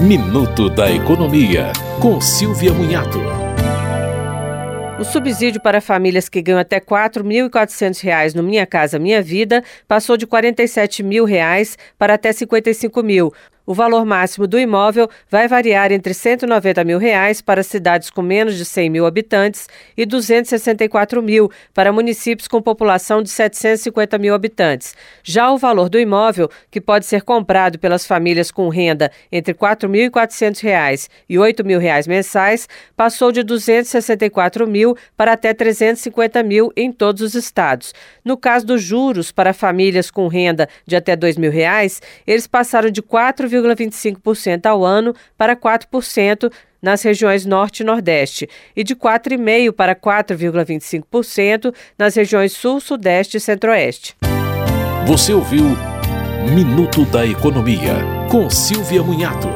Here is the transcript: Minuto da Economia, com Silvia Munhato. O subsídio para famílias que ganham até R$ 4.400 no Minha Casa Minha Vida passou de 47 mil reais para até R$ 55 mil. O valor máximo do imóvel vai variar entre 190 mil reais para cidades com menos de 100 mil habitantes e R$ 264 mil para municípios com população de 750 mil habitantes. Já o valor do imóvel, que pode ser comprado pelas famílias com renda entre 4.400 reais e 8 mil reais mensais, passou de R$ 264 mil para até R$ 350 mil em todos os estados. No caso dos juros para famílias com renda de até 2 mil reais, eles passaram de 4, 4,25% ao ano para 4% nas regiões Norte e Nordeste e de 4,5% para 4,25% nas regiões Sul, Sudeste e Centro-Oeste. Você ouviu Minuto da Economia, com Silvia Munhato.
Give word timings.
Minuto 0.00 0.70
da 0.70 0.90
Economia, 0.90 1.74
com 2.00 2.22
Silvia 2.22 2.72
Munhato. 2.72 3.18
O 4.98 5.04
subsídio 5.04 5.60
para 5.60 5.78
famílias 5.78 6.26
que 6.26 6.40
ganham 6.40 6.58
até 6.58 6.76
R$ 6.76 6.86
4.400 6.86 8.34
no 8.34 8.42
Minha 8.42 8.64
Casa 8.64 8.98
Minha 8.98 9.20
Vida 9.20 9.62
passou 9.86 10.16
de 10.16 10.26
47 10.26 11.02
mil 11.02 11.26
reais 11.26 11.76
para 11.98 12.14
até 12.14 12.30
R$ 12.30 12.32
55 12.32 13.02
mil. 13.02 13.30
O 13.70 13.72
valor 13.72 14.04
máximo 14.04 14.48
do 14.48 14.58
imóvel 14.58 15.08
vai 15.30 15.46
variar 15.46 15.92
entre 15.92 16.12
190 16.12 16.82
mil 16.82 16.98
reais 16.98 17.40
para 17.40 17.62
cidades 17.62 18.10
com 18.10 18.20
menos 18.20 18.56
de 18.56 18.64
100 18.64 18.90
mil 18.90 19.06
habitantes 19.06 19.68
e 19.96 20.00
R$ 20.00 20.06
264 20.06 21.22
mil 21.22 21.48
para 21.72 21.92
municípios 21.92 22.48
com 22.48 22.60
população 22.60 23.22
de 23.22 23.30
750 23.30 24.18
mil 24.18 24.34
habitantes. 24.34 24.96
Já 25.22 25.52
o 25.52 25.56
valor 25.56 25.88
do 25.88 26.00
imóvel, 26.00 26.50
que 26.68 26.80
pode 26.80 27.06
ser 27.06 27.22
comprado 27.22 27.78
pelas 27.78 28.04
famílias 28.04 28.50
com 28.50 28.68
renda 28.68 29.08
entre 29.30 29.54
4.400 29.54 30.60
reais 30.64 31.08
e 31.28 31.38
8 31.38 31.64
mil 31.64 31.78
reais 31.78 32.08
mensais, 32.08 32.68
passou 32.96 33.30
de 33.30 33.38
R$ 33.38 33.44
264 33.44 34.66
mil 34.66 34.96
para 35.16 35.34
até 35.34 35.50
R$ 35.50 35.54
350 35.54 36.42
mil 36.42 36.72
em 36.76 36.90
todos 36.90 37.22
os 37.22 37.36
estados. 37.36 37.94
No 38.24 38.36
caso 38.36 38.66
dos 38.66 38.82
juros 38.82 39.30
para 39.30 39.52
famílias 39.52 40.10
com 40.10 40.26
renda 40.26 40.68
de 40.84 40.96
até 40.96 41.14
2 41.14 41.36
mil 41.36 41.52
reais, 41.52 42.02
eles 42.26 42.48
passaram 42.48 42.90
de 42.90 43.00
4, 43.00 43.59
4,25% 43.60 44.66
ao 44.66 44.84
ano 44.84 45.14
para 45.36 45.56
4% 45.56 46.52
nas 46.82 47.02
regiões 47.02 47.44
Norte 47.44 47.80
e 47.80 47.84
Nordeste 47.84 48.48
e 48.74 48.82
de 48.82 48.96
4,5% 48.96 49.72
para 49.72 49.94
4,25% 49.94 51.74
nas 51.98 52.14
regiões 52.14 52.52
Sul, 52.52 52.80
Sudeste 52.80 53.36
e 53.36 53.40
Centro-Oeste. 53.40 54.16
Você 55.06 55.32
ouviu 55.32 55.64
Minuto 56.54 57.04
da 57.04 57.26
Economia, 57.26 57.96
com 58.30 58.48
Silvia 58.48 59.02
Munhato. 59.02 59.48